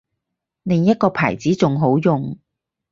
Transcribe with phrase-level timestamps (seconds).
[0.63, 2.39] 另一個牌子仲好用